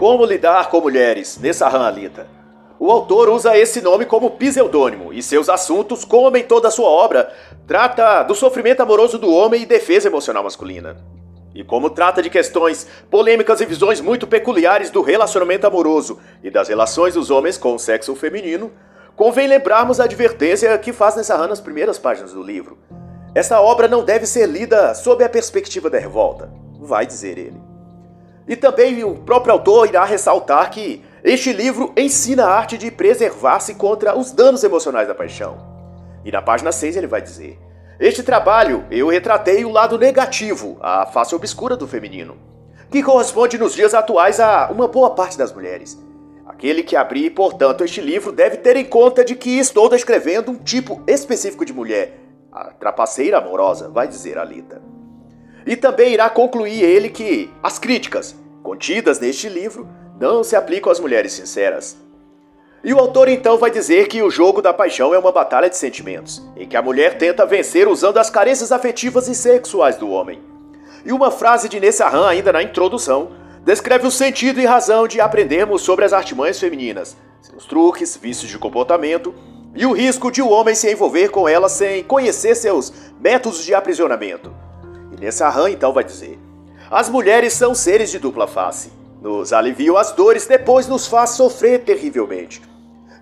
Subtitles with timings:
[0.00, 2.26] Como lidar com mulheres, Nessahan Alita.
[2.78, 6.88] O autor usa esse nome como pseudônimo e seus assuntos, como em toda a sua
[6.88, 7.30] obra,
[7.66, 10.96] trata do sofrimento amoroso do homem e defesa emocional masculina.
[11.54, 16.68] E como trata de questões polêmicas e visões muito peculiares do relacionamento amoroso e das
[16.68, 18.72] relações dos homens com o sexo feminino,
[19.14, 22.78] convém lembrarmos a advertência que faz Nessahan nas primeiras páginas do livro.
[23.34, 27.69] Essa obra não deve ser lida sob a perspectiva da revolta, vai dizer ele.
[28.48, 33.74] E também o próprio autor irá ressaltar que este livro ensina a arte de preservar-se
[33.74, 35.58] contra os danos emocionais da paixão.
[36.24, 37.58] E na página 6 ele vai dizer:
[37.98, 42.36] Este trabalho eu retratei o lado negativo, a face obscura do feminino,
[42.90, 45.98] que corresponde nos dias atuais a uma boa parte das mulheres.
[46.46, 50.56] Aquele que abrir, portanto, este livro deve ter em conta de que estou descrevendo um
[50.56, 52.18] tipo específico de mulher,
[52.50, 54.89] a trapaceira amorosa, vai dizer Alita.
[55.70, 59.86] E também irá concluir ele que as críticas contidas neste livro
[60.18, 61.96] não se aplicam às mulheres sinceras.
[62.82, 65.76] E o autor então vai dizer que o jogo da paixão é uma batalha de
[65.76, 70.42] sentimentos, em que a mulher tenta vencer usando as carências afetivas e sexuais do homem.
[71.04, 73.30] E uma frase de Nessahan ainda na introdução
[73.64, 78.58] descreve o sentido e razão de aprendermos sobre as artimanhas femininas, seus truques, vícios de
[78.58, 79.32] comportamento
[79.76, 83.72] e o risco de o homem se envolver com elas sem conhecer seus métodos de
[83.72, 84.52] aprisionamento.
[85.20, 86.38] E Nessahan então vai dizer:
[86.90, 88.90] As mulheres são seres de dupla face.
[89.20, 92.62] Nos aliviam as dores, depois nos faz sofrer terrivelmente.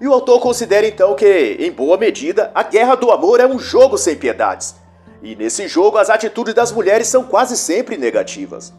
[0.00, 3.58] E o autor considera então que, em boa medida, a guerra do amor é um
[3.58, 4.76] jogo sem piedades.
[5.20, 8.72] E nesse jogo as atitudes das mulheres são quase sempre negativas.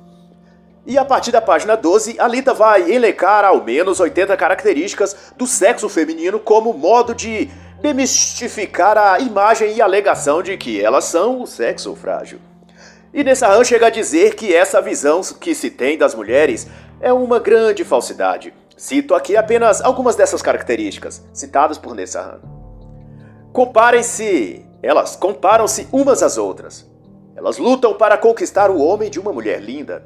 [0.86, 5.90] E a partir da página 12, Alita vai elencar ao menos 80 características do sexo
[5.90, 7.50] feminino como modo de
[7.81, 12.40] demistificar a imagem e alegação de que elas são o sexo frágil.
[13.14, 16.68] E nessa rã chega a dizer que essa visão que se tem das mulheres
[17.02, 18.54] é uma grande falsidade.
[18.78, 22.40] Cito aqui apenas algumas dessas características, citadas por Nessahan.
[23.52, 26.90] Comparem-se, elas comparam-se umas às outras.
[27.36, 30.06] Elas lutam para conquistar o homem de uma mulher linda.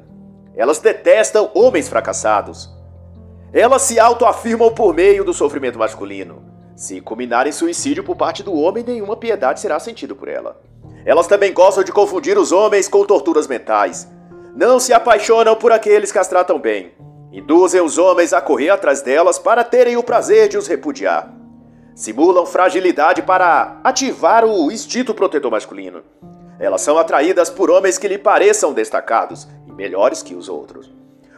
[0.56, 2.70] Elas detestam homens fracassados.
[3.52, 6.42] Elas se autoafirmam por meio do sofrimento masculino.
[6.74, 10.60] Se culminar em suicídio por parte do homem, nenhuma piedade será sentida por ela.
[11.04, 14.08] Elas também gostam de confundir os homens com torturas mentais.
[14.56, 16.92] Não se apaixonam por aqueles que as tratam bem.
[17.32, 21.34] Induzem os homens a correr atrás delas para terem o prazer de os repudiar.
[21.94, 26.02] Simulam fragilidade para ativar o instinto protetor masculino.
[26.58, 30.90] Elas são atraídas por homens que lhe pareçam destacados e melhores que os outros.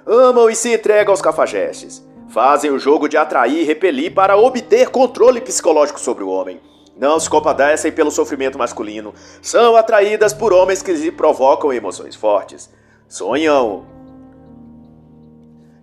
[0.07, 2.07] Amam e se entregam aos cafajestes.
[2.29, 6.61] Fazem o jogo de atrair e repelir para obter controle psicológico sobre o homem.
[6.97, 9.13] Não se compadecem pelo sofrimento masculino.
[9.43, 12.71] São atraídas por homens que lhe provocam emoções fortes.
[13.07, 13.85] Sonham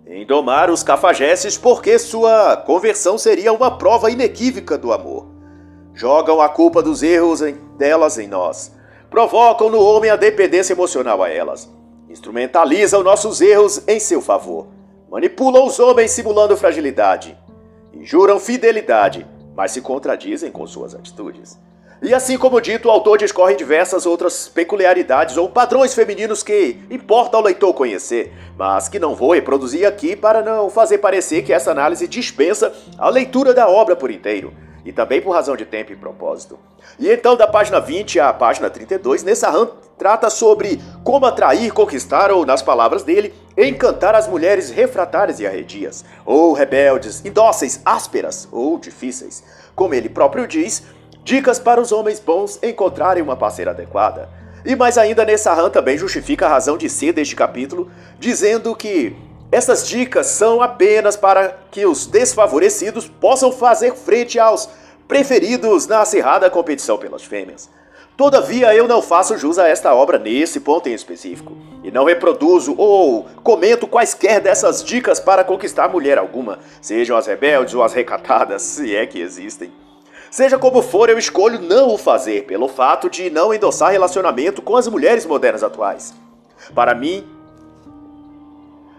[0.07, 5.27] em domar os cafajestes porque sua conversão seria uma prova inequívoca do amor.
[5.93, 7.41] Jogam a culpa dos erros
[7.77, 8.73] delas em nós.
[9.09, 11.69] Provocam no homem a dependência emocional a elas.
[12.09, 14.67] Instrumentalizam nossos erros em seu favor.
[15.11, 17.37] Manipulam os homens simulando fragilidade.
[17.93, 21.59] E juram fidelidade, mas se contradizem com suas atitudes.
[22.01, 27.37] E assim como dito, o autor discorre diversas outras peculiaridades ou padrões femininos que importa
[27.37, 31.71] ao leitor conhecer, mas que não vou reproduzir aqui para não fazer parecer que essa
[31.71, 34.53] análise dispensa a leitura da obra por inteiro,
[34.83, 36.59] e também por razão de tempo e propósito.
[36.99, 42.45] E então, da página 20 à página 32, Nessahan trata sobre como atrair, conquistar ou,
[42.45, 49.43] nas palavras dele, encantar as mulheres refratárias e arredias, ou rebeldes, indóceis, ásperas ou difíceis.
[49.75, 50.83] Como ele próprio diz,
[51.23, 54.29] Dicas para os homens bons encontrarem uma parceira adequada.
[54.65, 59.15] E mais ainda, Nessahan também justifica a razão de ser deste capítulo, dizendo que
[59.49, 64.67] essas dicas são apenas para que os desfavorecidos possam fazer frente aos
[65.07, 67.69] preferidos na acirrada competição pelas fêmeas.
[68.15, 72.75] Todavia, eu não faço jus a esta obra nesse ponto em específico, e não reproduzo
[72.77, 78.61] ou comento quaisquer dessas dicas para conquistar mulher alguma, sejam as rebeldes ou as recatadas,
[78.61, 79.71] se é que existem.
[80.29, 84.77] Seja como for, eu escolho não o fazer pelo fato de não endossar relacionamento com
[84.77, 86.13] as mulheres modernas atuais.
[86.73, 87.23] Para mim,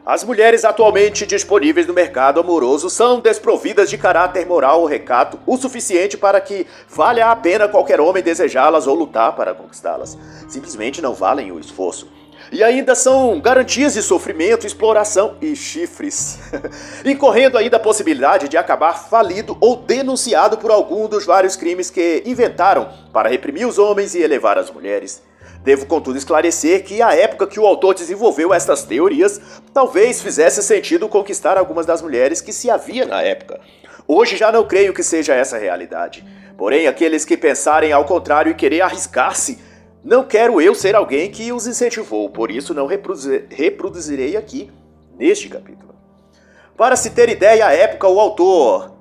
[0.07, 5.57] as mulheres atualmente disponíveis no mercado amoroso são desprovidas de caráter moral ou recato o
[5.57, 10.19] suficiente para que valha a pena qualquer homem desejá-las ou lutar para conquistá-las.
[10.47, 12.07] Simplesmente não valem o esforço.
[12.53, 16.39] E ainda são garantias de sofrimento, exploração e chifres,
[17.03, 22.23] incorrendo ainda a possibilidade de acabar falido ou denunciado por algum dos vários crimes que
[22.27, 25.23] inventaram para reprimir os homens e elevar as mulheres.
[25.65, 29.41] Devo, contudo, esclarecer que a época que o autor desenvolveu estas teorias
[29.73, 33.59] talvez fizesse sentido conquistar algumas das mulheres que se havia na época.
[34.07, 36.23] Hoje já não creio que seja essa a realidade.
[36.59, 39.59] Porém, aqueles que pensarem ao contrário e querer arriscar-se,
[40.05, 44.71] não quero eu ser alguém que os incentivou, por isso não reproduzirei aqui
[45.19, 45.95] neste capítulo.
[46.77, 48.95] Para se ter ideia, à época o autor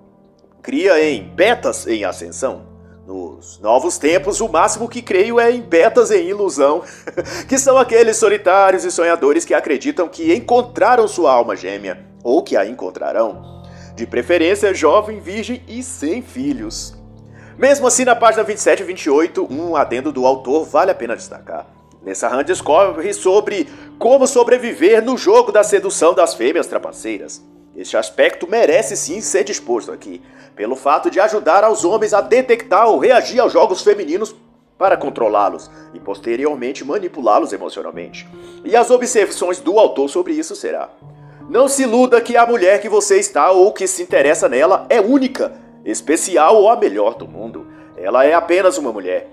[0.61, 2.72] cria em betas em ascensão.
[3.05, 6.83] Nos novos tempos, o máximo que creio é em betas em ilusão,
[7.49, 12.55] que são aqueles solitários e sonhadores que acreditam que encontraram sua alma gêmea, ou que
[12.55, 13.61] a encontrarão.
[13.93, 16.97] De preferência, jovem, virgem e sem filhos.
[17.57, 21.67] Mesmo assim, na página 27 e 28, um adendo do autor vale a pena destacar.
[22.01, 23.67] Nessa rã discorre sobre
[23.99, 27.43] como sobreviver no jogo da sedução das fêmeas trapaceiras.
[27.75, 30.21] Este aspecto merece sim ser disposto aqui,
[30.55, 34.35] pelo fato de ajudar aos homens a detectar ou reagir aos jogos femininos
[34.77, 38.27] para controlá-los e posteriormente manipulá-los emocionalmente.
[38.63, 40.89] E as observações do autor sobre isso será:
[41.49, 45.01] não se iluda que a mulher que você está ou que se interessa nela é
[45.01, 45.53] única
[45.83, 47.67] especial ou a melhor do mundo.
[47.97, 49.29] Ela é apenas uma mulher.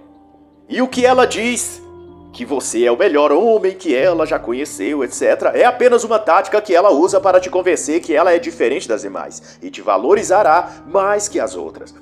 [0.69, 1.83] E o que ela diz?
[2.33, 5.53] Que você é o melhor homem que ela já conheceu, etc.
[5.55, 9.03] É apenas uma tática que ela usa para te convencer que ela é diferente das
[9.03, 11.95] demais e te valorizará mais que as outras.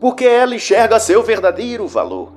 [0.00, 2.32] Porque ela enxerga seu verdadeiro valor.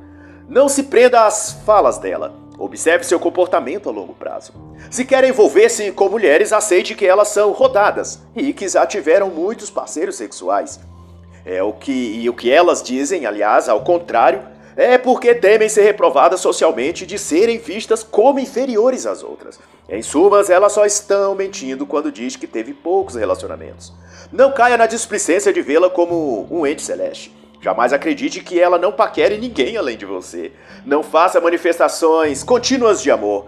[0.47, 2.33] Não se prenda às falas dela.
[2.57, 4.53] Observe seu comportamento a longo prazo.
[4.89, 9.69] Se quer envolver-se com mulheres, aceite que elas são rodadas e que já tiveram muitos
[9.69, 10.79] parceiros sexuais.
[11.45, 14.41] É o que e o que elas dizem, aliás, ao contrário,
[14.77, 19.59] é porque temem ser reprovadas socialmente de serem vistas como inferiores às outras.
[19.89, 23.91] Em sumas, elas só estão mentindo quando diz que teve poucos relacionamentos.
[24.31, 27.35] Não caia na displicência de vê-la como um ente celeste.
[27.59, 30.51] Jamais acredite que ela não paquere ninguém além de você.
[30.85, 33.47] Não faça manifestações contínuas de amor.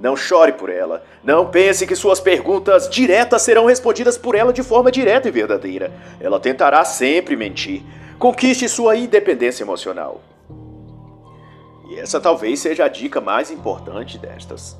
[0.00, 1.04] Não chore por ela.
[1.22, 5.92] Não pense que suas perguntas diretas serão respondidas por ela de forma direta e verdadeira.
[6.18, 7.82] Ela tentará sempre mentir.
[8.18, 10.31] Conquiste sua independência emocional.
[11.92, 14.78] E essa talvez seja a dica mais importante destas.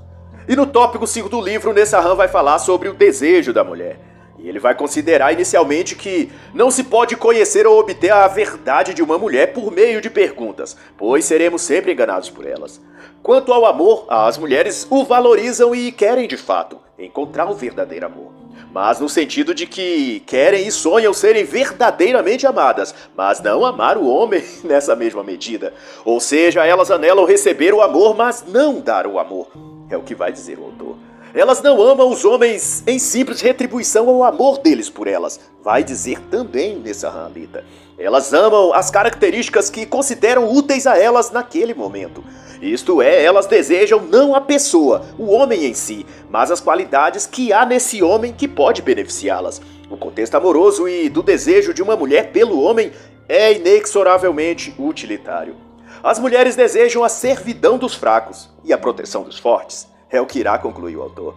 [0.48, 4.00] E no tópico 5 do livro, Nessahan vai falar sobre o desejo da mulher.
[4.38, 9.02] E ele vai considerar inicialmente que não se pode conhecer ou obter a verdade de
[9.02, 12.80] uma mulher por meio de perguntas, pois seremos sempre enganados por elas.
[13.22, 18.41] Quanto ao amor, as mulheres o valorizam e querem de fato encontrar o verdadeiro amor.
[18.72, 24.06] Mas no sentido de que querem e sonham serem verdadeiramente amadas, mas não amar o
[24.06, 25.74] homem nessa mesma medida.
[26.04, 29.48] Ou seja, elas anelam receber o amor, mas não dar o amor.
[29.90, 31.11] É o que vai dizer o autor.
[31.34, 36.20] Elas não amam os homens em simples retribuição ao amor deles por elas, vai dizer
[36.30, 37.64] também nessa Ramlita.
[37.98, 42.22] Elas amam as características que consideram úteis a elas naquele momento.
[42.60, 47.50] Isto é, elas desejam não a pessoa, o homem em si, mas as qualidades que
[47.50, 49.60] há nesse homem que pode beneficiá-las.
[49.88, 52.92] O contexto amoroso e do desejo de uma mulher pelo homem
[53.26, 55.56] é inexoravelmente utilitário.
[56.02, 59.91] As mulheres desejam a servidão dos fracos e a proteção dos fortes.
[60.12, 61.34] É o que irá concluir o autor.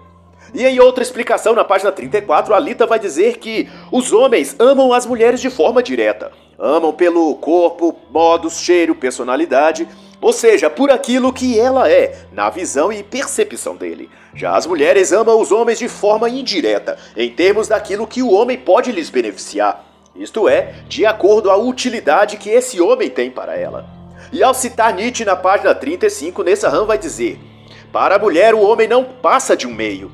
[0.54, 4.92] E em outra explicação, na página 34, a Lita vai dizer que os homens amam
[4.94, 6.32] as mulheres de forma direta.
[6.60, 9.88] Amam pelo corpo, modos, cheiro, personalidade,
[10.22, 14.10] ou seja, por aquilo que ela é, na visão e percepção dele.
[14.34, 18.58] Já as mulheres amam os homens de forma indireta, em termos daquilo que o homem
[18.58, 19.86] pode lhes beneficiar.
[20.16, 23.86] Isto é, de acordo à utilidade que esse homem tem para ela.
[24.32, 27.40] E ao citar Nietzsche na página 35, Nessa Ram vai dizer
[27.96, 30.12] para a mulher, o homem não passa de um meio.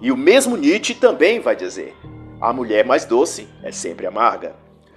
[0.00, 1.94] E o mesmo Nietzsche também vai dizer:
[2.40, 4.54] a mulher mais doce é sempre amarga.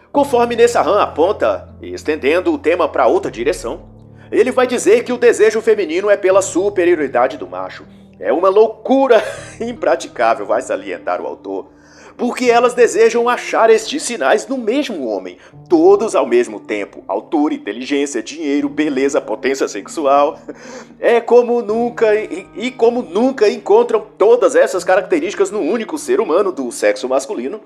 [0.09, 3.89] Conforme Nessahan aponta, estendendo o tema para outra direção,
[4.31, 7.85] ele vai dizer que o desejo feminino é pela superioridade do macho.
[8.17, 9.21] É uma loucura
[9.59, 11.71] impraticável, vai salientar o autor
[12.17, 18.23] porque elas desejam achar estes sinais no mesmo homem, todos ao mesmo tempo: altura, inteligência,
[18.23, 20.39] dinheiro, beleza, potência sexual.
[20.99, 26.49] É como nunca e, e como nunca encontram todas essas características no único ser humano
[26.49, 27.59] do sexo masculino,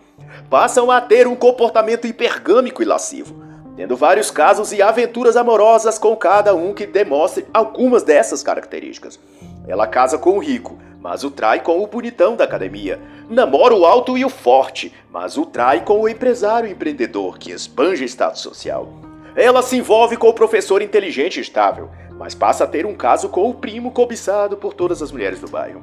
[0.50, 6.16] passam a ter um comportamento hipergâmico e lascivo tendo vários casos e aventuras amorosas com
[6.16, 9.20] cada um que demonstre algumas dessas características.
[9.68, 13.00] Ela casa com o rico, mas o trai com o bonitão da academia.
[13.30, 18.04] Namora o alto e o forte, mas o trai com o empresário empreendedor que esbanja
[18.04, 18.90] status social.
[19.34, 23.30] Ela se envolve com o professor inteligente e estável, mas passa a ter um caso
[23.30, 25.82] com o primo cobiçado por todas as mulheres do bairro.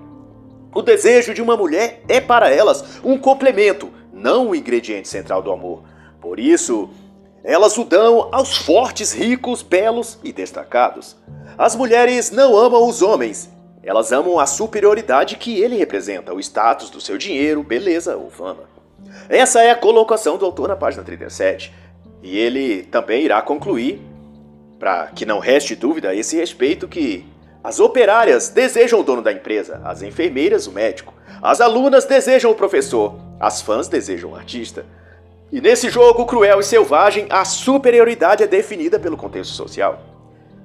[0.74, 5.50] O desejo de uma mulher é para elas um complemento, não o ingrediente central do
[5.50, 5.84] amor.
[6.20, 6.90] Por isso,
[7.46, 11.14] Elas o dão aos fortes, ricos, belos e destacados.
[11.58, 13.50] As mulheres não amam os homens,
[13.84, 18.64] elas amam a superioridade que ele representa, o status do seu dinheiro, beleza ou fama.
[19.28, 21.72] Essa é a colocação do autor na página 37.
[22.22, 24.00] E ele também irá concluir,
[24.78, 27.26] para que não reste dúvida a esse respeito, que
[27.62, 32.54] as operárias desejam o dono da empresa, as enfermeiras o médico, as alunas desejam o
[32.54, 34.86] professor, as fãs desejam o artista.
[35.52, 40.00] E nesse jogo cruel e selvagem, a superioridade é definida pelo contexto social.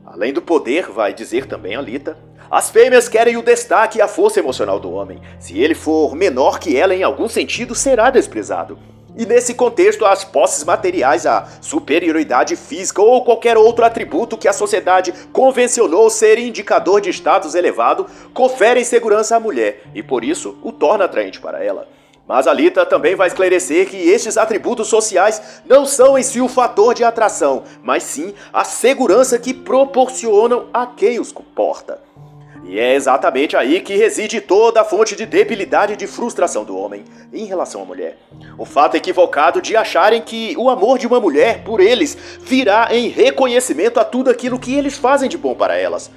[0.06, 2.18] Além do poder, vai dizer também a Lita,
[2.52, 5.22] as fêmeas querem o destaque e a força emocional do homem.
[5.40, 8.78] Se ele for menor que ela em algum sentido, será desprezado.
[9.16, 14.54] E nesse contexto, as posses materiais, a superioridade física ou qualquer outro atributo que a
[14.54, 20.72] sociedade convencionou ser indicador de status elevado, conferem segurança à mulher e por isso o
[20.72, 21.88] torna atraente para ela.
[22.26, 26.48] Mas a Lita também vai esclarecer que estes atributos sociais não são em si o
[26.48, 32.00] fator de atração, mas sim a segurança que proporcionam a quem os comporta.
[32.64, 36.78] E é exatamente aí que reside toda a fonte de debilidade e de frustração do
[36.78, 38.18] homem em relação à mulher.
[38.58, 43.08] O fato equivocado de acharem que o amor de uma mulher por eles virá em
[43.08, 46.12] reconhecimento a tudo aquilo que eles fazem de bom para elas.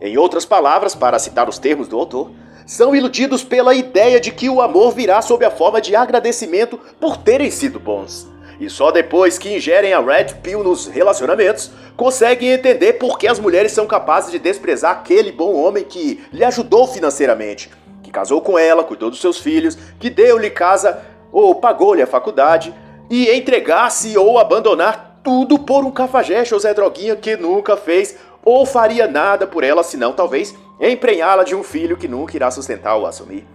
[0.00, 2.30] Em outras palavras, para citar os termos do autor,
[2.64, 7.16] são iludidos pela ideia de que o amor virá sob a forma de agradecimento por
[7.16, 8.28] terem sido bons.
[8.60, 13.38] E só depois que ingerem a Red Pill nos relacionamentos, conseguem entender por que as
[13.38, 17.70] mulheres são capazes de desprezar aquele bom homem que lhe ajudou financeiramente,
[18.02, 21.00] que casou com ela, cuidou dos seus filhos, que deu-lhe casa
[21.30, 22.74] ou pagou-lhe a faculdade,
[23.10, 28.64] e entregar-se ou abandonar tudo por um cafajeste ou Zé Droguinha que nunca fez ou
[28.64, 33.06] faria nada por ela, senão talvez emprenhá-la de um filho que nunca irá sustentar ou
[33.06, 33.46] assumir.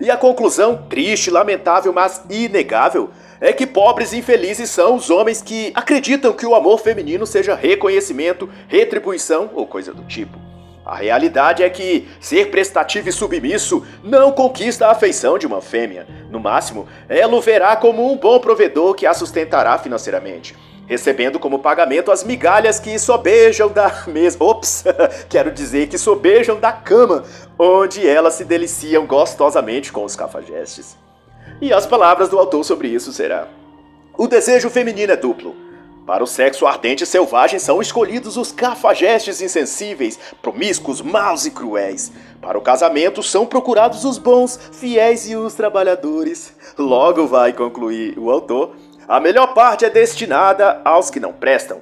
[0.00, 5.42] E a conclusão, triste, lamentável, mas inegável, é que pobres e infelizes são os homens
[5.42, 10.38] que acreditam que o amor feminino seja reconhecimento, retribuição ou coisa do tipo.
[10.84, 16.06] A realidade é que ser prestativo e submisso não conquista a afeição de uma fêmea.
[16.30, 20.56] No máximo, ela o verá como um bom provedor que a sustentará financeiramente,
[20.90, 24.44] recebendo como pagamento as migalhas que sobejam da mesma.
[24.44, 24.82] Ops,
[25.30, 27.22] quero dizer que sobejam da cama,
[27.56, 30.96] onde elas se deliciam gostosamente com os cafajestes.
[31.60, 33.46] E as palavras do autor sobre isso será:
[34.18, 35.54] O desejo feminino é duplo.
[36.04, 42.10] Para o sexo ardente e selvagem são escolhidos os cafajestes insensíveis, promíscuos, maus e cruéis.
[42.42, 46.52] Para o casamento são procurados os bons, fiéis e os trabalhadores.
[46.76, 48.74] Logo vai concluir o autor:
[49.10, 51.80] a melhor parte é destinada aos que não prestam,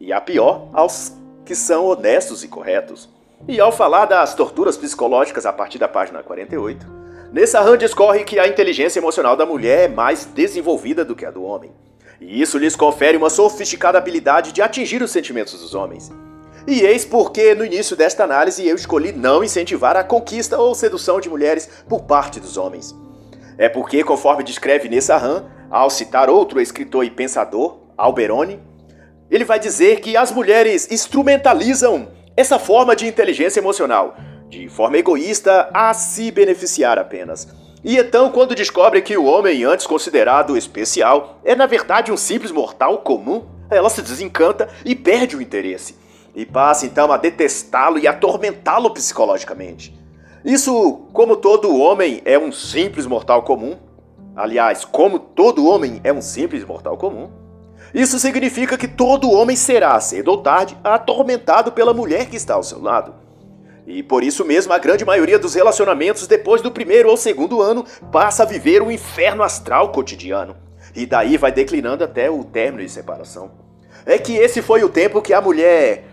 [0.00, 1.12] e a pior aos
[1.44, 3.08] que são honestos e corretos.
[3.46, 6.84] E ao falar das torturas psicológicas a partir da página 48,
[7.32, 11.30] Nessa rã discorre que a inteligência emocional da mulher é mais desenvolvida do que a
[11.30, 11.70] do homem.
[12.20, 16.12] E isso lhes confere uma sofisticada habilidade de atingir os sentimentos dos homens.
[16.66, 21.20] E eis porque, no início desta análise, eu escolhi não incentivar a conquista ou sedução
[21.20, 22.94] de mulheres por parte dos homens.
[23.56, 28.60] É porque, conforme descreve nessa rã, ao citar outro escritor e pensador, Alberoni,
[29.30, 34.14] ele vai dizer que as mulheres instrumentalizam essa forma de inteligência emocional
[34.52, 37.48] de forma egoísta, a se beneficiar apenas.
[37.82, 42.52] E então, quando descobre que o homem, antes considerado especial, é na verdade um simples
[42.52, 45.96] mortal comum, ela se desencanta e perde o interesse.
[46.34, 49.98] E passa então a detestá-lo e atormentá-lo psicologicamente.
[50.44, 53.78] Isso, como todo homem é um simples mortal comum,
[54.36, 57.30] aliás, como todo homem é um simples mortal comum,
[57.94, 62.62] isso significa que todo homem será, cedo ou tarde, atormentado pela mulher que está ao
[62.62, 63.14] seu lado.
[63.86, 67.84] E por isso mesmo a grande maioria dos relacionamentos depois do primeiro ou segundo ano
[68.10, 70.56] passa a viver um inferno astral cotidiano.
[70.94, 73.50] E daí vai declinando até o término de separação.
[74.06, 76.04] É que esse foi o tempo que a mulher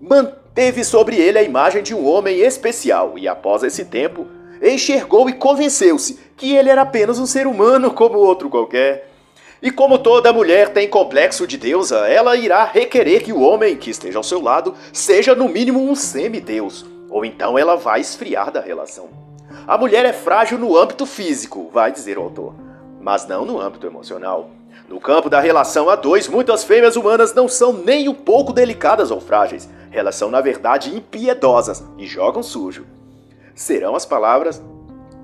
[0.00, 4.26] manteve sobre ele a imagem de um homem especial e após esse tempo
[4.62, 9.10] enxergou e convenceu-se que ele era apenas um ser humano como outro qualquer.
[9.60, 13.90] E como toda mulher tem complexo de deusa, ela irá requerer que o homem que
[13.90, 18.60] esteja ao seu lado seja no mínimo um semideus ou então ela vai esfriar da
[18.60, 19.10] relação.
[19.66, 22.54] A mulher é frágil no âmbito físico, vai dizer o autor,
[23.00, 24.50] mas não no âmbito emocional.
[24.88, 29.10] No campo da relação a dois, muitas fêmeas humanas não são nem um pouco delicadas
[29.10, 29.68] ou frágeis.
[29.92, 32.86] Elas são, na verdade, impiedosas e jogam sujo.
[33.54, 34.62] Serão as palavras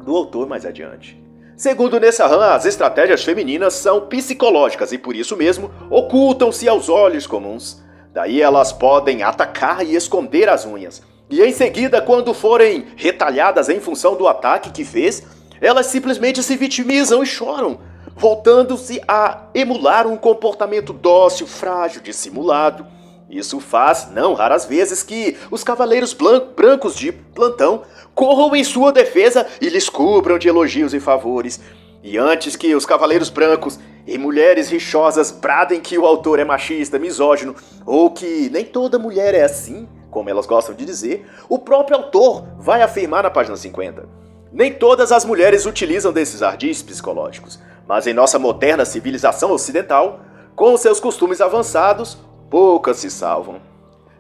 [0.04, 1.22] do autor mais adiante.
[1.56, 7.82] Segundo Nessahan, as estratégias femininas são psicológicas e por isso mesmo ocultam-se aos olhos comuns.
[8.12, 13.80] Daí elas podem atacar e esconder as unhas, e em seguida, quando forem retalhadas em
[13.80, 15.24] função do ataque que fez,
[15.60, 17.80] elas simplesmente se vitimizam e choram.
[18.18, 22.84] voltando-se a emular um comportamento dócil, frágil, dissimulado.
[23.30, 26.16] Isso faz, não raras vezes, que os cavaleiros
[26.56, 27.82] brancos de plantão
[28.14, 31.60] corram em sua defesa e lhes cubram de elogios e favores.
[32.02, 36.98] E antes que os cavaleiros brancos e mulheres rixosas bradem que o autor é machista,
[36.98, 37.54] misógino,
[37.84, 42.46] ou que nem toda mulher é assim, como elas gostam de dizer, o próprio autor
[42.58, 44.08] vai afirmar na página 50.
[44.50, 50.20] Nem todas as mulheres utilizam desses ardis psicológicos, mas em nossa moderna civilização ocidental,
[50.56, 52.16] com seus costumes avançados,
[52.50, 53.60] poucas se salvam.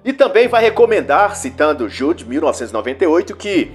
[0.04, 3.70] E também vai recomendar, citando Jude 1998, que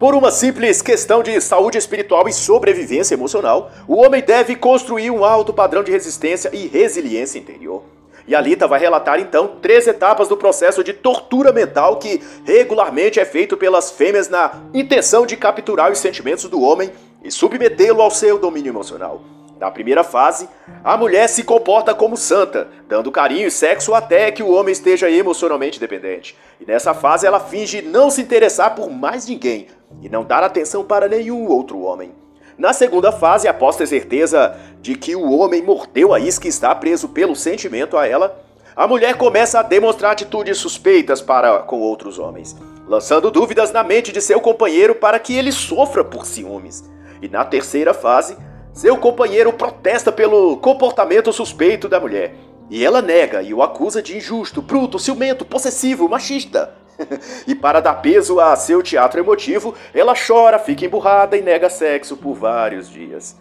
[0.00, 5.22] por uma simples questão de saúde espiritual e sobrevivência emocional, o homem deve construir um
[5.22, 7.82] alto padrão de resistência e resiliência interior.
[8.26, 13.20] E a Lita vai relatar então três etapas do processo de tortura mental que regularmente
[13.20, 16.90] é feito pelas fêmeas na intenção de capturar os sentimentos do homem
[17.22, 19.20] e submetê-lo ao seu domínio emocional.
[19.60, 20.48] Na primeira fase,
[20.82, 25.10] a mulher se comporta como santa, dando carinho e sexo até que o homem esteja
[25.10, 26.34] emocionalmente dependente.
[26.58, 29.66] E nessa fase ela finge não se interessar por mais ninguém
[30.00, 32.10] e não dar atenção para nenhum outro homem.
[32.56, 36.74] Na segunda fase, após ter certeza de que o homem mordeu a isca e está
[36.74, 38.42] preso pelo sentimento a ela,
[38.74, 42.56] a mulher começa a demonstrar atitudes suspeitas para com outros homens,
[42.88, 46.82] lançando dúvidas na mente de seu companheiro para que ele sofra por ciúmes.
[47.20, 48.38] E na terceira fase,
[48.80, 52.34] seu companheiro protesta pelo comportamento suspeito da mulher.
[52.70, 56.72] E ela nega e o acusa de injusto, bruto, ciumento, possessivo, machista.
[57.46, 62.16] e para dar peso a seu teatro emotivo, ela chora, fica emburrada e nega sexo
[62.16, 63.36] por vários dias.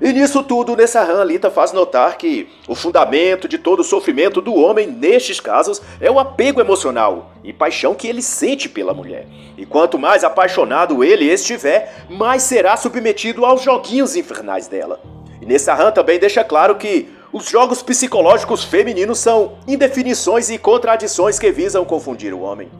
[0.00, 4.54] E nisso tudo, Nessahan Alita faz notar que o fundamento de todo o sofrimento do
[4.54, 9.26] homem nestes casos é o apego emocional e paixão que ele sente pela mulher.
[9.58, 15.00] E quanto mais apaixonado ele estiver, mais será submetido aos joguinhos infernais dela.
[15.38, 21.52] E Nessahan também deixa claro que os jogos psicológicos femininos são indefinições e contradições que
[21.52, 22.70] visam confundir o homem.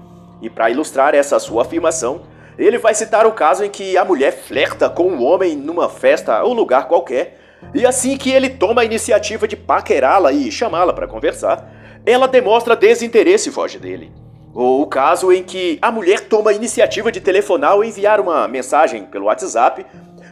[0.40, 2.22] E para ilustrar essa sua afirmação,
[2.64, 6.42] ele vai citar o caso em que a mulher flerta com um homem numa festa
[6.42, 7.38] ou lugar qualquer,
[7.74, 11.70] e assim que ele toma a iniciativa de paquerá-la e chamá-la para conversar,
[12.04, 14.12] ela demonstra desinteresse e foge dele.
[14.52, 18.48] Ou o caso em que a mulher toma a iniciativa de telefonar ou enviar uma
[18.48, 19.86] mensagem pelo WhatsApp,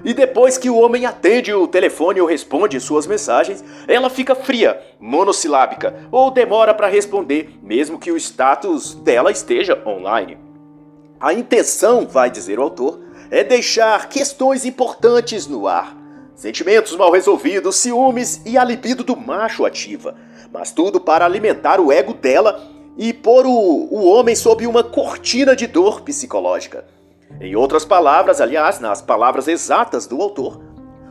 [0.05, 4.81] e depois que o homem atende o telefone ou responde suas mensagens, ela fica fria,
[5.01, 10.48] monossilábica ou demora para responder, mesmo que o status dela esteja online.
[11.21, 15.97] A intenção, vai dizer o autor, é deixar questões importantes no ar.
[16.37, 20.15] Sentimentos mal resolvidos, ciúmes e a libido do macho ativa.
[20.53, 22.63] Mas tudo para alimentar o ego dela
[22.97, 26.85] e pôr o, o homem sob uma cortina de dor psicológica.
[27.41, 30.63] Em outras palavras, aliás, nas palavras exatas do autor,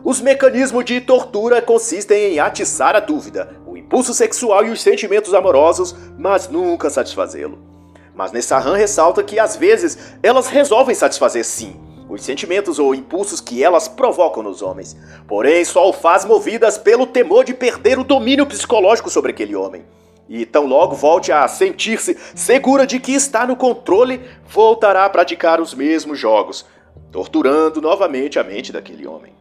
[0.06, 5.34] os mecanismos de tortura consistem em atiçar a dúvida, o impulso sexual e os sentimentos
[5.34, 7.77] amorosos, mas nunca satisfazê-lo.
[8.18, 13.64] Mas Nessahan ressalta que às vezes elas resolvem satisfazer sim os sentimentos ou impulsos que
[13.64, 18.46] elas provocam nos homens, porém só o faz movidas pelo temor de perder o domínio
[18.46, 19.86] psicológico sobre aquele homem.
[20.28, 25.62] E tão logo volte a sentir-se segura de que está no controle, voltará a praticar
[25.62, 26.66] os mesmos jogos,
[27.12, 29.34] torturando novamente a mente daquele homem.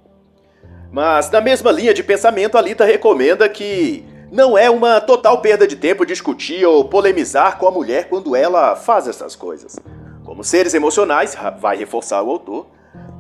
[0.93, 5.77] Mas, na mesma linha de pensamento, Alita recomenda que não é uma total perda de
[5.77, 9.79] tempo discutir ou polemizar com a mulher quando ela faz essas coisas.
[10.25, 12.67] Como seres emocionais, vai reforçar o autor,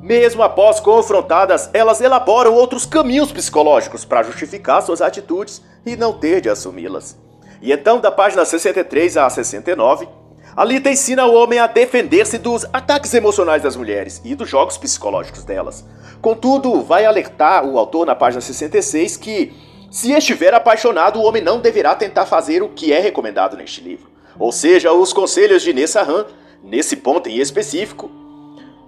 [0.00, 6.40] mesmo após confrontadas, elas elaboram outros caminhos psicológicos para justificar suas atitudes e não ter
[6.40, 7.16] de assumi-las.
[7.60, 10.08] E então, da página 63 a 69,
[10.56, 15.44] Alita ensina o homem a defender-se dos ataques emocionais das mulheres e dos jogos psicológicos
[15.44, 15.84] delas.
[16.22, 19.52] Contudo, vai alertar o autor na página 66 que
[19.90, 24.10] se estiver apaixonado, o homem não deverá tentar fazer o que é recomendado neste livro,
[24.38, 26.26] ou seja, os conselhos de Nessahan,
[26.62, 28.10] nesse ponto em específico,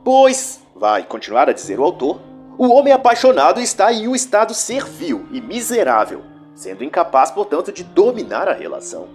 [0.04, 2.20] pois, vai continuar a dizer o autor,
[2.58, 6.22] o homem apaixonado está em um estado servil e miserável,
[6.54, 9.06] sendo incapaz, portanto, de dominar a relação.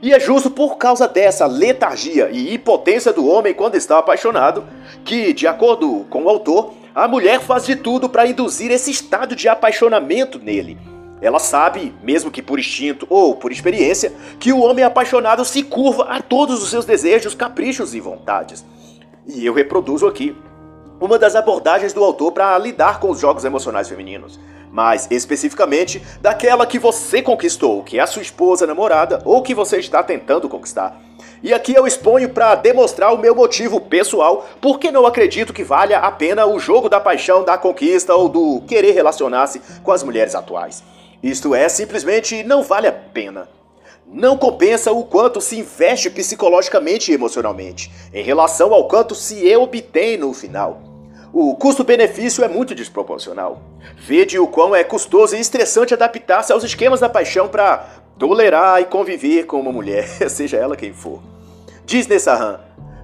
[0.00, 4.64] E é justo por causa dessa letargia e impotência do homem quando está apaixonado
[5.04, 9.36] que, de acordo com o autor, a mulher faz de tudo para induzir esse estado
[9.36, 14.84] de apaixonamento nele ela sabe, mesmo que por instinto ou por experiência, que o homem
[14.84, 18.64] apaixonado se curva a todos os seus desejos, caprichos e vontades.
[19.26, 20.36] E eu reproduzo aqui
[21.00, 24.38] uma das abordagens do autor para lidar com os jogos emocionais femininos,
[24.70, 29.78] mais especificamente daquela que você conquistou, que é a sua esposa, namorada ou que você
[29.78, 31.00] está tentando conquistar.
[31.42, 35.98] E aqui eu exponho para demonstrar o meu motivo pessoal, porque não acredito que valha
[35.98, 40.34] a pena o jogo da paixão, da conquista ou do querer relacionar-se com as mulheres
[40.34, 40.82] atuais.
[41.26, 43.48] Isto é, simplesmente não vale a pena.
[44.06, 50.16] Não compensa o quanto se investe psicologicamente e emocionalmente, em relação ao quanto se obtém
[50.16, 50.80] no final.
[51.32, 53.60] O custo-benefício é muito desproporcional.
[53.96, 57.84] Vede o quão é custoso e estressante adaptar-se aos esquemas da paixão para
[58.16, 61.20] tolerar e conviver com uma mulher, seja ela quem for.
[61.84, 62.60] Diz Nessahan,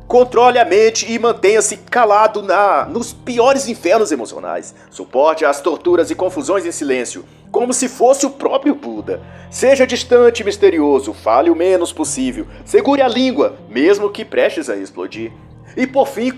[0.06, 4.72] controle a mente e mantenha-se calado na, nos piores infernos emocionais.
[4.92, 9.22] Suporte as torturas e confusões em silêncio, como se fosse o próprio Buda.
[9.50, 14.76] Seja distante e misterioso, fale o menos possível, segure a língua, mesmo que prestes a
[14.76, 15.30] explodir.
[15.76, 16.32] E por fim,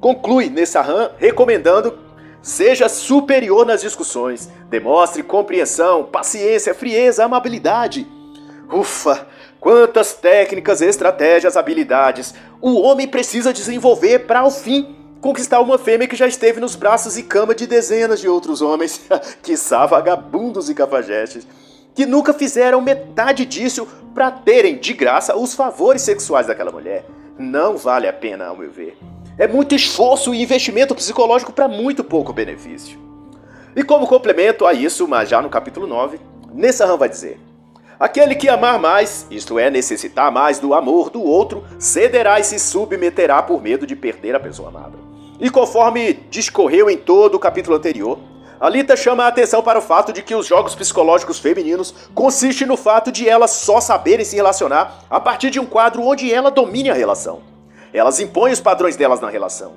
[0.00, 2.02] conclui Nessahan recomendando
[2.44, 4.50] Seja superior nas discussões.
[4.68, 8.06] Demonstre compreensão, paciência, frieza, amabilidade.
[8.70, 9.26] Ufa!
[9.58, 14.94] Quantas técnicas, estratégias, habilidades o homem precisa desenvolver para, ao fim,
[15.24, 19.00] conquistar uma fêmea que já esteve nos braços e cama de dezenas de outros homens,
[19.42, 21.46] quiçá vagabundos e cafajestes,
[21.94, 27.06] que nunca fizeram metade disso para terem de graça os favores sexuais daquela mulher.
[27.38, 28.98] Não vale a pena, ao meu ver.
[29.38, 32.98] É muito esforço e investimento psicológico para muito pouco benefício.
[33.74, 36.20] E como complemento a isso, mas já no capítulo 9,
[36.52, 37.40] Nessahan vai dizer:
[37.98, 42.58] Aquele que amar mais, isto é, necessitar mais do amor do outro, cederá e se
[42.58, 45.03] submeterá por medo de perder a pessoa amada.
[45.40, 48.18] E conforme discorreu em todo o capítulo anterior,
[48.60, 52.76] Alita chama a atenção para o fato de que os jogos psicológicos femininos consistem no
[52.76, 56.88] fato de elas só saberem se relacionar a partir de um quadro onde ela domine
[56.88, 57.42] a relação.
[57.92, 59.72] Elas impõem os padrões delas na relação.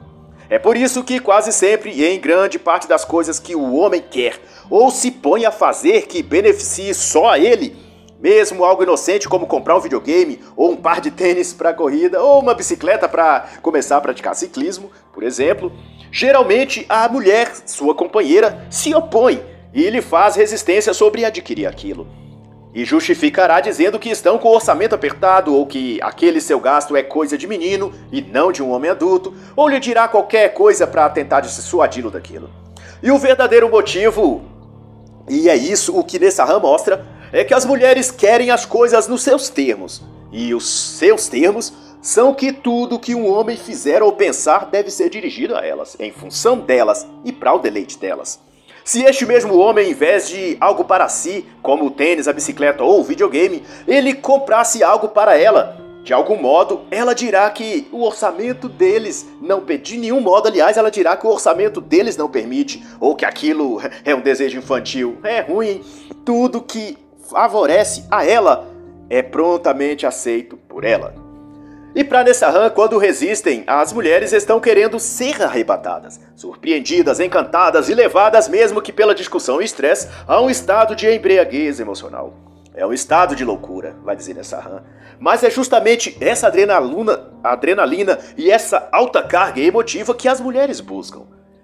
[0.50, 4.02] É por isso que quase sempre e em grande parte das coisas que o homem
[4.02, 4.40] quer
[4.70, 7.76] ou se põe a fazer que beneficie só a ele,
[8.20, 12.42] mesmo algo inocente como comprar um videogame ou um par de tênis para corrida ou
[12.42, 15.72] uma bicicleta para começar a praticar ciclismo, por exemplo,
[16.12, 22.08] geralmente a mulher, sua companheira, se opõe e lhe faz resistência sobre adquirir aquilo
[22.72, 27.02] e justificará dizendo que estão com o orçamento apertado ou que aquele seu gasto é
[27.02, 31.10] coisa de menino e não de um homem adulto, ou lhe dirá qualquer coisa para
[31.10, 32.52] tentar dissuadi-lo daquilo.
[33.02, 34.44] E o verdadeiro motivo,
[35.28, 39.08] e é isso o que nessa rama mostra, é que as mulheres querem as coisas
[39.08, 40.04] nos seus termos.
[40.32, 41.74] E os seus termos
[42.08, 46.10] são que tudo que um homem fizer ou pensar deve ser dirigido a elas, em
[46.10, 48.40] função delas e para o deleite delas.
[48.86, 52.82] Se este mesmo homem, em vez de algo para si, como o tênis, a bicicleta
[52.82, 58.02] ou o videogame, ele comprasse algo para ela, de algum modo, ela dirá que o
[58.04, 62.82] orçamento deles não de nenhum modo, aliás, ela dirá que o orçamento deles não permite,
[63.02, 65.18] ou que aquilo é um desejo infantil.
[65.26, 65.84] É ruim.
[66.24, 66.98] Tudo que
[67.30, 68.66] favorece a ela
[69.10, 71.27] é prontamente aceito por ela.
[71.98, 78.48] E para Nessahan, quando resistem, as mulheres estão querendo ser arrebatadas, surpreendidas, encantadas e levadas,
[78.48, 82.36] mesmo que pela discussão e estresse, a um estado de embriaguez emocional.
[82.76, 84.84] É um estado de loucura, vai dizer Nessahan.
[85.20, 91.24] Mas é justamente essa adrenalina, adrenalina e essa alta carga emotiva que as mulheres buscam,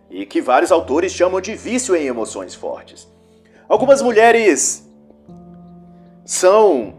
[0.09, 3.07] e que vários autores chamam de vício em emoções fortes.
[3.69, 4.83] Algumas mulheres
[6.25, 6.95] são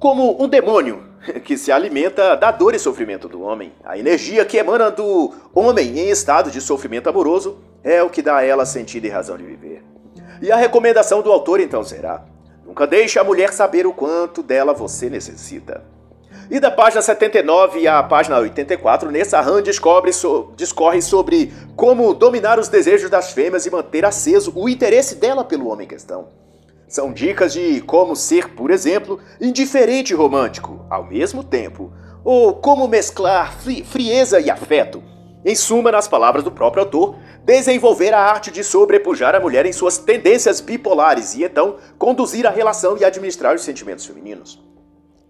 [0.00, 1.07] como um demônio
[1.44, 3.72] que se alimenta da dor e sofrimento do homem.
[3.84, 8.38] A energia que emana do homem em estado de sofrimento amoroso é o que dá
[8.38, 9.82] a ela sentido e razão de viver.
[10.40, 12.24] E a recomendação do autor então será:
[12.66, 15.84] nunca deixe a mulher saber o quanto dela você necessita.
[16.50, 22.68] E da página 79 à página 84, Nessahan descobre so, discorre sobre como dominar os
[22.68, 26.28] desejos das fêmeas e manter aceso o interesse dela pelo homem em questão.
[26.88, 31.92] São dicas de como ser, por exemplo, indiferente e romântico ao mesmo tempo,
[32.24, 35.02] ou como mesclar frieza e afeto.
[35.44, 39.72] Em suma, nas palavras do próprio autor, desenvolver a arte de sobrepujar a mulher em
[39.72, 44.66] suas tendências bipolares e então conduzir a relação e administrar os sentimentos femininos.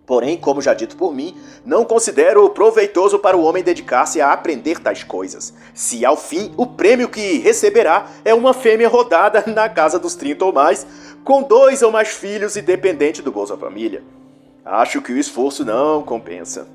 [0.08, 4.80] Porém, como já dito por mim, não considero proveitoso para o homem dedicar-se a aprender
[4.80, 9.98] tais coisas, se ao fim o prêmio que receberá é uma fêmea rodada na casa
[9.98, 10.86] dos 30 ou mais,
[11.28, 14.02] com dois ou mais filhos e dependente do Bolsa Família.
[14.64, 16.66] Acho que o esforço não compensa.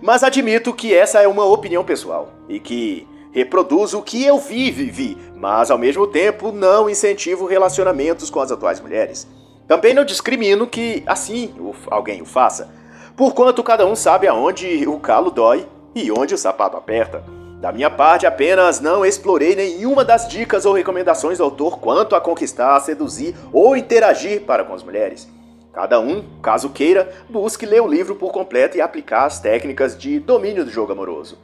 [0.00, 4.70] Mas admito que essa é uma opinião pessoal e que reproduzo o que eu vi
[4.70, 9.28] vivi, mas ao mesmo tempo não incentivo relacionamentos com as atuais mulheres.
[9.66, 11.54] Também não discrimino que assim
[11.90, 12.72] alguém o faça,
[13.14, 17.22] porquanto cada um sabe aonde o calo dói e onde o sapato aperta.
[17.60, 22.20] Da minha parte, apenas não explorei nenhuma das dicas ou recomendações do autor quanto a
[22.20, 25.28] conquistar, seduzir ou interagir para com as mulheres.
[25.72, 30.20] Cada um, caso queira, busque ler o livro por completo e aplicar as técnicas de
[30.20, 31.36] domínio do jogo amoroso.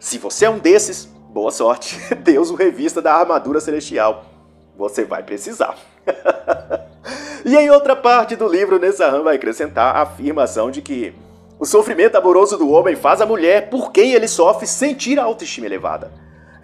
[0.00, 1.96] Se você é um desses, boa sorte.
[2.18, 4.24] Deus o revista da armadura celestial.
[4.76, 5.76] Você vai precisar.
[7.44, 11.14] e em outra parte do livro, Nessahan vai acrescentar a afirmação de que
[11.60, 15.66] o sofrimento amoroso do homem faz a mulher por quem ele sofre sentir a autoestima
[15.66, 16.10] elevada.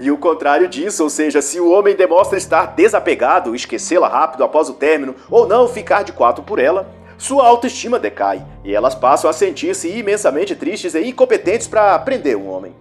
[0.01, 4.71] E o contrário disso, ou seja, se o homem demonstra estar desapegado, esquecê-la rápido após
[4.71, 9.29] o término ou não ficar de quatro por ela, sua autoestima decai e elas passam
[9.29, 12.75] a sentir-se imensamente tristes e incompetentes para aprender um homem.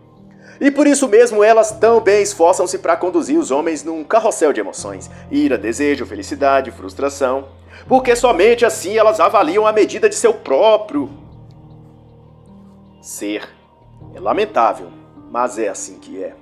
[0.61, 5.11] E por isso mesmo elas também esforçam-se para conduzir os homens num carrossel de emoções:
[5.29, 7.49] ira, desejo, felicidade, frustração.
[7.89, 11.24] Porque somente assim elas avaliam a medida de seu próprio
[13.05, 13.47] ser.
[14.15, 14.91] É lamentável,
[15.31, 16.33] mas é assim que é.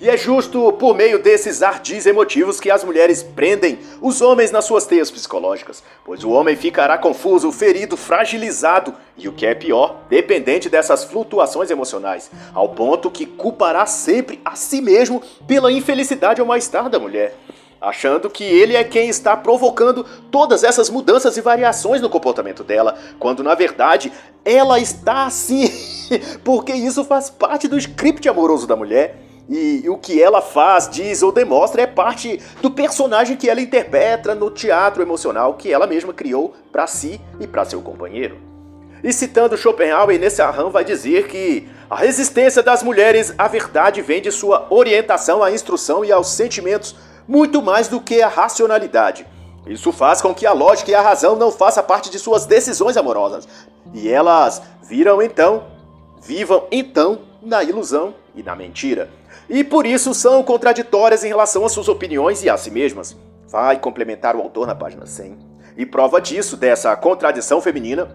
[0.00, 4.64] E é justo por meio desses ardis emotivos que as mulheres prendem os homens nas
[4.64, 10.02] suas teias psicológicas, pois o homem ficará confuso, ferido, fragilizado e, o que é pior,
[10.08, 16.46] dependente dessas flutuações emocionais, ao ponto que culpará sempre a si mesmo pela infelicidade ou
[16.46, 17.34] mal-estar da mulher
[17.80, 22.96] achando que ele é quem está provocando todas essas mudanças e variações no comportamento dela,
[23.18, 24.12] quando na verdade
[24.44, 25.70] ela está assim,
[26.42, 31.22] porque isso faz parte do script amoroso da mulher e o que ela faz, diz
[31.22, 36.12] ou demonstra é parte do personagem que ela interpreta no teatro emocional que ela mesma
[36.12, 38.36] criou para si e para seu companheiro.
[39.02, 44.20] E citando Schopenhauer, nesse arran vai dizer que a resistência das mulheres à verdade vem
[44.20, 46.94] de sua orientação à instrução e aos sentimentos
[47.28, 49.26] muito mais do que a racionalidade.
[49.66, 52.96] Isso faz com que a lógica e a razão não façam parte de suas decisões
[52.96, 53.46] amorosas.
[53.92, 55.64] E elas viram então,
[56.22, 59.10] vivam então na ilusão e na mentira
[59.48, 63.16] e por isso são contraditórias em relação às suas opiniões e a si mesmas.
[63.48, 65.38] Vai complementar o autor na página 100.
[65.76, 68.14] E prova disso, dessa contradição feminina,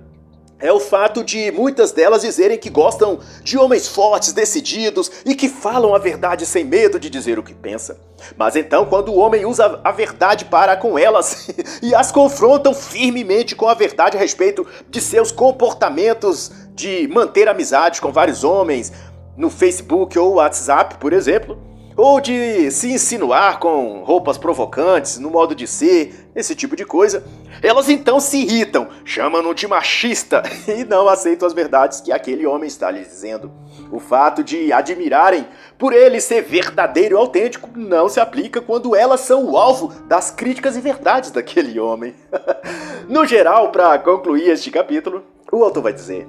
[0.63, 5.49] é o fato de muitas delas dizerem que gostam de homens fortes, decididos e que
[5.49, 7.99] falam a verdade sem medo de dizer o que pensa.
[8.38, 11.49] Mas então, quando o homem usa a verdade para com elas
[11.84, 17.99] e as confrontam firmemente com a verdade a respeito de seus comportamentos de manter amizades
[17.99, 18.93] com vários homens,
[19.36, 21.58] no Facebook ou WhatsApp, por exemplo,
[21.95, 27.23] ou de se insinuar com roupas provocantes, no modo de ser, esse tipo de coisa,
[27.62, 32.67] elas então se irritam, chamam-no de machista e não aceitam as verdades que aquele homem
[32.67, 33.51] está lhes dizendo.
[33.91, 39.19] O fato de admirarem por ele ser verdadeiro e autêntico não se aplica quando elas
[39.19, 42.15] são o alvo das críticas e verdades daquele homem.
[43.08, 46.27] no geral, para concluir este capítulo, o autor vai dizer: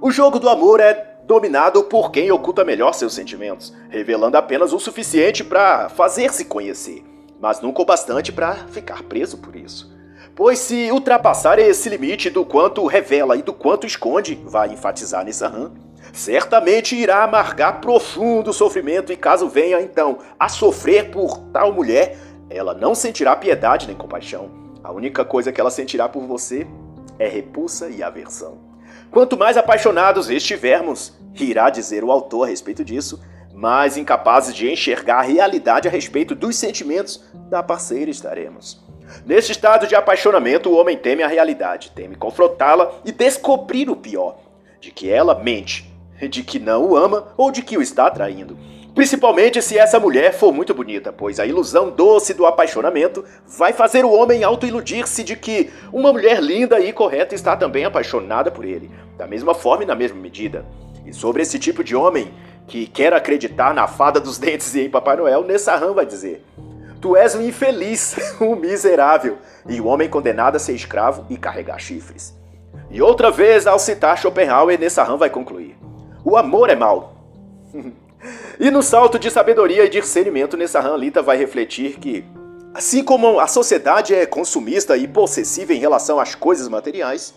[0.00, 4.80] o jogo do amor é dominado por quem oculta melhor seus sentimentos, revelando apenas o
[4.80, 7.04] suficiente para fazer-se conhecer,
[7.40, 9.96] mas nunca o bastante para ficar preso por isso.
[10.34, 15.70] Pois se ultrapassar esse limite do quanto revela e do quanto esconde, vai enfatizar Nissan,
[16.12, 22.18] certamente irá amargar profundo sofrimento e caso venha então a sofrer por tal mulher,
[22.50, 24.50] ela não sentirá piedade nem compaixão.
[24.82, 26.66] A única coisa que ela sentirá por você
[27.20, 28.69] é repulsa e aversão.
[29.10, 33.20] Quanto mais apaixonados estivermos, irá dizer o autor a respeito disso,
[33.52, 38.80] mais incapazes de enxergar a realidade a respeito dos sentimentos da parceira estaremos.
[39.26, 44.38] Neste estado de apaixonamento, o homem teme a realidade, teme confrontá-la e descobrir o pior:
[44.80, 45.89] de que ela mente,
[46.28, 48.56] de que não o ama ou de que o está traindo.
[48.94, 54.04] Principalmente se essa mulher for muito bonita, pois a ilusão doce do apaixonamento vai fazer
[54.04, 58.90] o homem auto-iludir-se de que uma mulher linda e correta está também apaixonada por ele,
[59.16, 60.66] da mesma forma e na mesma medida.
[61.06, 62.32] E sobre esse tipo de homem
[62.66, 66.44] que quer acreditar na fada dos dentes e em Papai Noel, Nessahan vai dizer:
[67.00, 71.78] Tu és um infeliz, um miserável, e o homem condenado a ser escravo e carregar
[71.78, 72.36] chifres.
[72.90, 75.76] E outra vez, ao citar Schopenhauer, Nessahan vai concluir:
[76.24, 77.14] O amor é mau.
[78.58, 82.22] E no salto de sabedoria e discernimento, Nessahan Lita vai refletir que,
[82.74, 87.32] assim como a sociedade é consumista e possessiva em relação às coisas materiais,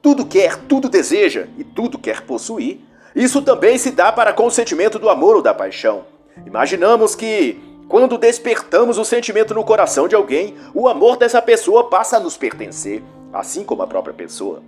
[0.00, 2.80] tudo quer, tudo deseja e tudo quer possuir,
[3.14, 6.04] isso também se dá para com o sentimento do amor ou da paixão.
[6.46, 12.18] Imaginamos que, quando despertamos o sentimento no coração de alguém, o amor dessa pessoa passa
[12.18, 14.62] a nos pertencer, assim como a própria pessoa.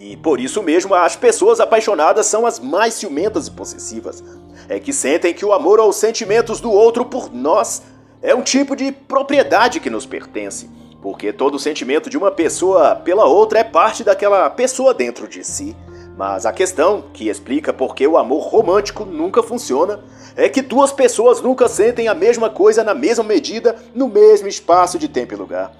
[0.00, 4.24] E por isso mesmo as pessoas apaixonadas são as mais ciumentas e possessivas.
[4.66, 7.82] É que sentem que o amor ou os sentimentos do outro por nós
[8.22, 10.70] é um tipo de propriedade que nos pertence,
[11.02, 15.76] porque todo sentimento de uma pessoa pela outra é parte daquela pessoa dentro de si.
[16.16, 20.02] Mas a questão, que explica por que o amor romântico nunca funciona,
[20.34, 24.98] é que duas pessoas nunca sentem a mesma coisa na mesma medida, no mesmo espaço
[24.98, 25.79] de tempo e lugar.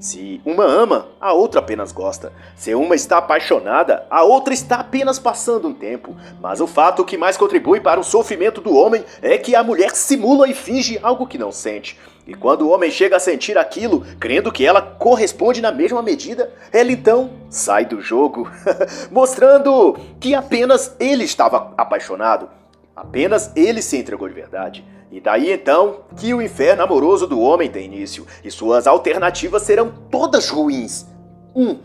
[0.00, 2.32] Se uma ama, a outra apenas gosta.
[2.56, 6.16] Se uma está apaixonada, a outra está apenas passando um tempo.
[6.40, 9.94] Mas o fato que mais contribui para o sofrimento do homem é que a mulher
[9.94, 11.98] simula e finge algo que não sente.
[12.26, 16.50] E quando o homem chega a sentir aquilo, crendo que ela corresponde na mesma medida,
[16.72, 18.50] ela então sai do jogo,
[19.12, 22.48] mostrando que apenas ele estava apaixonado.
[22.96, 24.82] Apenas ele se entregou de verdade.
[25.10, 29.92] E daí então que o inferno amoroso do homem tem início, e suas alternativas serão
[30.10, 31.06] todas ruins.
[31.54, 31.68] 1.
[31.68, 31.78] Um,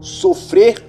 [0.00, 0.82] sofrer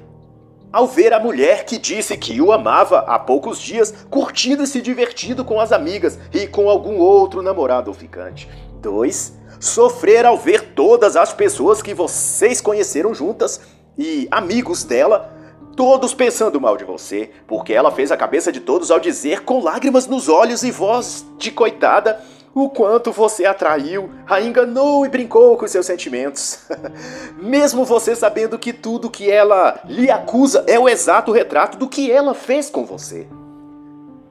[0.72, 4.82] ao ver a mulher que disse que o amava há poucos dias, curtindo e se
[4.82, 8.48] divertindo com as amigas e com algum outro namorado ou ficante.
[8.82, 9.34] 2.
[9.60, 13.60] Sofrer ao ver todas as pessoas que vocês conheceram juntas
[13.98, 15.41] e amigos dela
[15.76, 19.62] todos pensando mal de você, porque ela fez a cabeça de todos ao dizer com
[19.62, 22.22] lágrimas nos olhos e voz de coitada
[22.54, 26.60] o quanto você atraiu, a enganou e brincou com seus sentimentos.
[27.42, 32.12] Mesmo você sabendo que tudo que ela lhe acusa é o exato retrato do que
[32.12, 33.26] ela fez com você.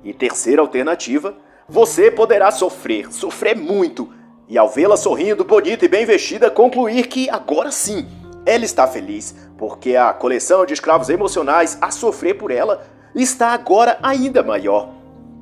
[0.04, 1.34] E terceira alternativa,
[1.68, 4.12] você poderá sofrer, sofrer muito,
[4.48, 8.06] e ao vê-la sorrindo, bonita e bem vestida, concluir que agora sim
[8.50, 12.84] ela está feliz, porque a coleção de escravos emocionais a sofrer por ela
[13.14, 14.90] está agora ainda maior.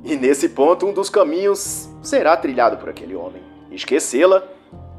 [0.04, 4.42] E nesse ponto, um dos caminhos será trilhado por aquele homem: esquecê-la,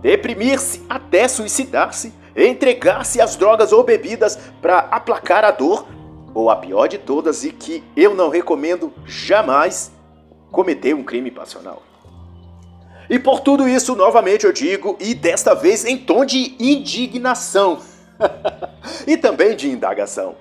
[0.01, 5.85] deprimir-se até suicidar-se, entregar-se às drogas ou bebidas para aplacar a dor,
[6.33, 9.91] ou a pior de todas e que eu não recomendo jamais,
[10.51, 11.83] cometer um crime passional.
[13.07, 17.79] E por tudo isso, novamente eu digo, e desta vez em tom de indignação
[19.07, 20.35] e também de indagação.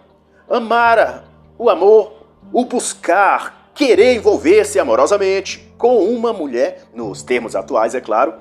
[0.48, 1.24] Amar
[1.58, 8.34] o amor, o buscar, querer envolver-se amorosamente com uma mulher, nos termos atuais, é claro,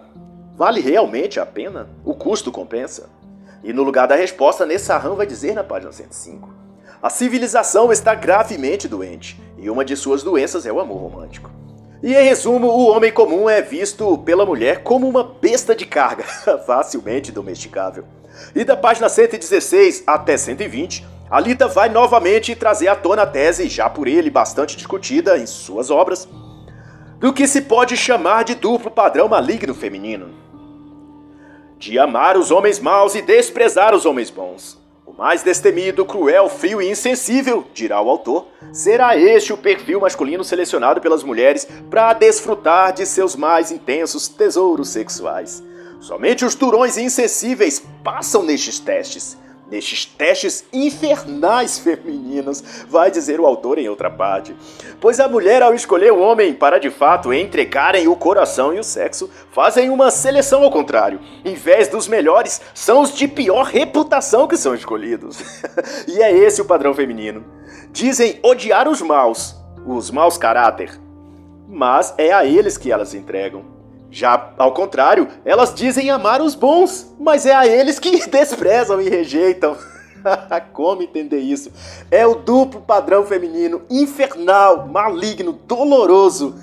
[0.55, 1.89] vale realmente a pena?
[2.03, 3.09] O custo compensa?
[3.63, 6.49] E no lugar da resposta, Nessarran vai dizer na página 105:
[7.01, 11.51] A civilização está gravemente doente, e uma de suas doenças é o amor romântico.
[12.01, 16.23] E em resumo, o homem comum é visto pela mulher como uma besta de carga,
[16.65, 18.05] facilmente domesticável.
[18.55, 23.67] E da página 116 até 120, a Lita vai novamente trazer à tona a tese,
[23.67, 26.27] já por ele bastante discutida em suas obras,
[27.19, 30.29] do que se pode chamar de duplo padrão maligno feminino.
[31.77, 34.77] De amar os homens maus e desprezar os homens bons
[35.17, 41.01] mais destemido, cruel, frio e insensível, dirá o autor, será este o perfil masculino selecionado
[41.01, 45.63] pelas mulheres para desfrutar de seus mais intensos tesouros sexuais.
[45.99, 49.37] Somente os turões insensíveis passam nestes testes
[49.69, 54.55] nestes testes infernais femininos, vai dizer o autor em outra parte.
[54.99, 58.83] Pois a mulher, ao escolher o homem para de fato entregarem o coração e o
[58.83, 61.19] sexo, fazem uma seleção ao contrário.
[61.43, 65.39] Em vez dos melhores, são os de pior reputação que são escolhidos.
[66.07, 67.45] e é esse o padrão feminino.
[67.91, 69.55] Dizem odiar os maus,
[69.85, 70.99] os maus caráter,
[71.67, 73.76] mas é a eles que elas entregam.
[74.09, 79.09] Já ao contrário, elas dizem amar os bons, mas é a eles que desprezam e
[79.09, 79.77] rejeitam.
[80.73, 81.71] Como entender isso?
[82.09, 86.55] É o duplo padrão feminino, infernal, maligno, doloroso.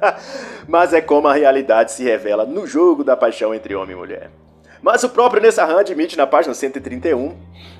[0.66, 4.30] mas é como a realidade se revela no jogo da paixão entre homem e mulher.
[4.86, 7.34] Mas o próprio Nessahan admite na página 131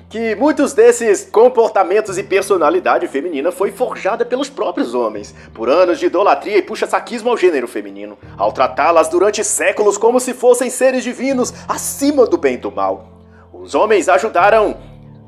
[0.09, 6.07] que muitos desses comportamentos e personalidade feminina foi forjada pelos próprios homens, por anos de
[6.07, 11.53] idolatria e puxa-saquismo ao gênero feminino, ao tratá-las durante séculos como se fossem seres divinos
[11.65, 13.07] acima do bem e do mal.
[13.53, 14.75] Os homens ajudaram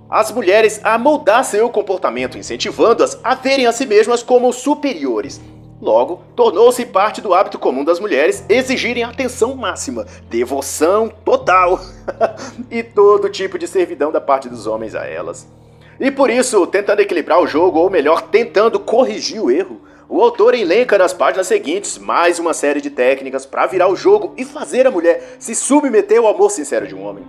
[0.10, 5.39] as mulheres a moldar seu comportamento, incentivando-as a verem a si mesmas como superiores
[5.82, 11.80] Logo, tornou-se parte do hábito comum das mulheres exigirem atenção máxima, devoção total
[12.70, 15.48] e todo tipo de servidão da parte dos homens a elas.
[15.98, 20.54] E por isso, tentando equilibrar o jogo, ou melhor, tentando corrigir o erro, o autor
[20.54, 24.86] elenca nas páginas seguintes mais uma série de técnicas para virar o jogo e fazer
[24.86, 27.24] a mulher se submeter ao amor sincero de um homem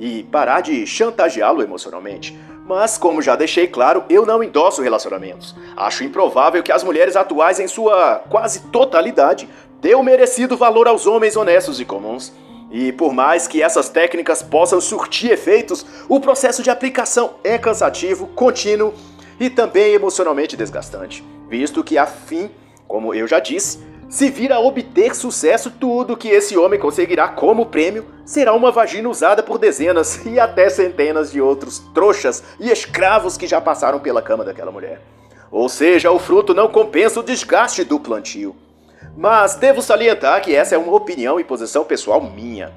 [0.00, 2.36] e parar de chantageá-lo emocionalmente.
[2.64, 5.54] Mas, como já deixei claro, eu não endosso relacionamentos.
[5.76, 9.48] Acho improvável que as mulheres atuais, em sua quase totalidade,
[9.80, 12.32] dêem o merecido valor aos homens honestos e comuns.
[12.70, 18.28] E por mais que essas técnicas possam surtir efeitos, o processo de aplicação é cansativo,
[18.28, 18.94] contínuo
[19.38, 22.50] e também emocionalmente desgastante, visto que, a fim,
[22.86, 23.80] como eu já disse,
[24.12, 29.08] se vir a obter sucesso, tudo que esse homem conseguirá como prêmio será uma vagina
[29.08, 34.20] usada por dezenas e até centenas de outros trouxas e escravos que já passaram pela
[34.20, 35.00] cama daquela mulher.
[35.50, 38.54] Ou seja, o fruto não compensa o desgaste do plantio.
[39.16, 42.70] Mas devo salientar que essa é uma opinião e posição pessoal minha.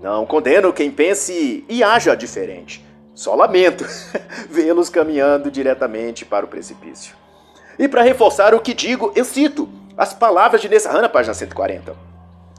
[0.00, 2.82] Não condeno quem pense e haja diferente.
[3.14, 3.84] Só lamento
[4.48, 7.14] vê-los caminhando diretamente para o precipício.
[7.78, 9.68] E para reforçar o que digo, eu cito
[9.98, 11.92] as palavras de Nessa na página 140.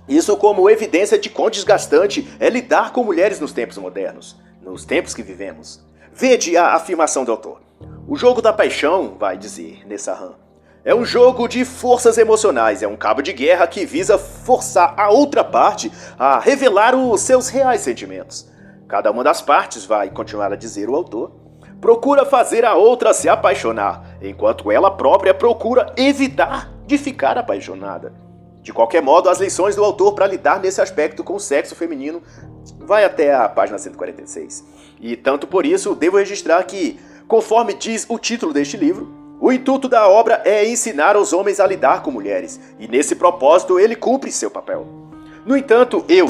[0.09, 5.13] Isso como evidência de quão desgastante é lidar com mulheres nos tempos modernos, nos tempos
[5.13, 5.81] que vivemos.
[6.11, 7.61] Vede a afirmação do autor.
[8.05, 10.33] O jogo da paixão, vai dizer Nessahan,
[10.83, 15.09] é um jogo de forças emocionais, é um cabo de guerra que visa forçar a
[15.09, 18.49] outra parte a revelar os seus reais sentimentos.
[18.85, 21.31] Cada uma das partes, vai continuar a dizer o autor,
[21.79, 28.11] procura fazer a outra se apaixonar, enquanto ela própria procura evitar de ficar apaixonada.
[28.63, 32.21] De qualquer modo, as lições do autor para lidar nesse aspecto com o sexo feminino
[32.79, 34.65] vai até a página 146.
[34.99, 39.07] E tanto por isso, devo registrar que, conforme diz o título deste livro,
[39.39, 43.79] o intuito da obra é ensinar os homens a lidar com mulheres, e nesse propósito
[43.79, 44.87] ele cumpre seu papel.
[45.45, 46.27] No entanto, eu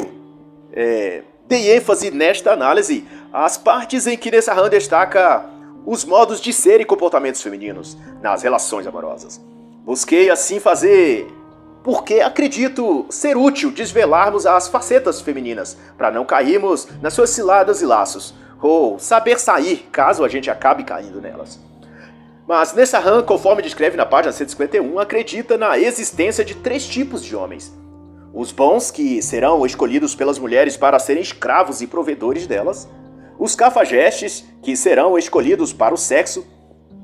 [0.74, 5.48] é, dei ênfase nesta análise às partes em que Nessahan destaca
[5.86, 9.40] os modos de ser e comportamentos femininos nas relações amorosas.
[9.84, 11.26] Busquei assim fazer
[11.82, 17.86] porque acredito ser útil desvelarmos as facetas femininas, para não cairmos nas suas ciladas e
[17.86, 21.58] laços, ou saber sair caso a gente acabe caindo nelas.
[22.46, 27.34] Mas nessa rã, conforme descreve na página 151, acredita na existência de três tipos de
[27.34, 27.72] homens.
[28.34, 32.88] Os bons, que serão escolhidos pelas mulheres para serem escravos e provedores delas.
[33.38, 36.46] Os cafajestes, que serão escolhidos para o sexo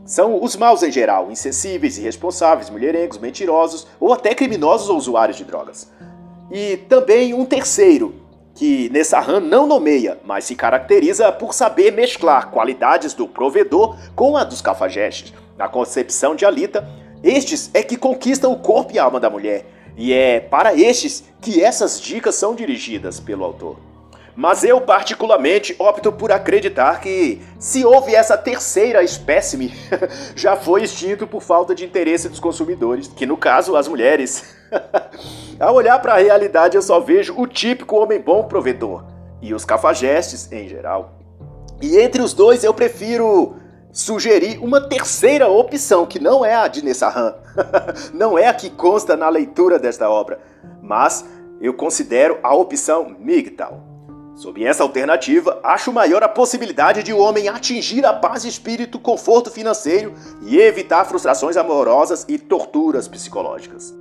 [0.07, 5.45] são os maus em geral, insensíveis, irresponsáveis, mulherengos, mentirosos ou até criminosos ou usuários de
[5.45, 5.91] drogas.
[6.51, 8.15] E também um terceiro,
[8.55, 14.45] que Nessahan não nomeia, mas se caracteriza por saber mesclar qualidades do provedor com a
[14.45, 15.35] dos cafajestes.
[15.59, 16.89] Na concepção de Alita,
[17.23, 21.25] estes é que conquistam o corpo e a alma da mulher, e é para estes
[21.41, 23.86] que essas dicas são dirigidas pelo autor.
[24.37, 29.73] Mas eu, particularmente, opto por acreditar que, se houve essa terceira espécime,
[30.37, 34.55] já foi extinto por falta de interesse dos consumidores, que no caso, as mulheres.
[35.59, 39.07] Ao olhar para a realidade, eu só vejo o típico homem bom provedor
[39.41, 41.19] e os cafajestes em geral.
[41.81, 43.57] E entre os dois, eu prefiro
[43.91, 47.35] sugerir uma terceira opção, que não é a de Nessahan,
[48.13, 50.39] não é a que consta na leitura desta obra,
[50.83, 51.25] mas
[51.59, 53.96] eu considero a opção Migtal.
[54.37, 58.99] Sob essa alternativa, acho maior a possibilidade de o homem atingir a paz de espírito,
[58.99, 60.13] conforto financeiro
[60.43, 63.95] e evitar frustrações amorosas e torturas psicológicas.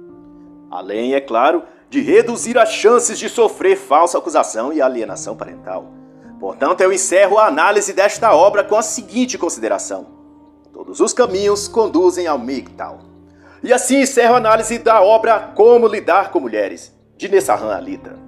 [0.69, 5.87] Além, é claro, de reduzir as chances de sofrer falsa acusação e alienação parental.
[6.37, 10.05] Portanto, eu encerro a análise desta obra com a seguinte consideração:
[10.73, 12.99] todos os caminhos conduzem ao Migtal.
[13.63, 18.24] E assim encerro a análise da obra Como Lidar com Mulheres, de Nessahan Alita.